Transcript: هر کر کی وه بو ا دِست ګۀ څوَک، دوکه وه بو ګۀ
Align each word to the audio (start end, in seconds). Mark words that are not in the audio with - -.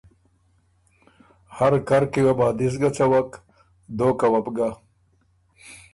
هر 1.57 1.73
کر 1.87 2.01
کی 2.11 2.21
وه 2.25 2.33
بو 2.37 2.43
ا 2.47 2.49
دِست 2.59 2.77
ګۀ 2.81 2.89
څوَک، 2.95 3.29
دوکه 3.97 4.27
وه 4.31 4.39
بو 4.43 4.51
ګۀ 4.57 4.69